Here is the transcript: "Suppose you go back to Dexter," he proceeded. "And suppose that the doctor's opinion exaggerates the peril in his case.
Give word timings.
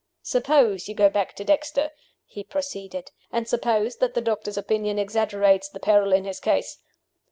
"Suppose 0.23 0.87
you 0.89 0.95
go 0.95 1.11
back 1.11 1.35
to 1.35 1.43
Dexter," 1.43 1.91
he 2.25 2.43
proceeded. 2.43 3.11
"And 3.31 3.47
suppose 3.47 3.97
that 3.97 4.15
the 4.15 4.19
doctor's 4.21 4.57
opinion 4.57 4.97
exaggerates 4.97 5.69
the 5.69 5.79
peril 5.79 6.11
in 6.11 6.25
his 6.25 6.39
case. 6.39 6.79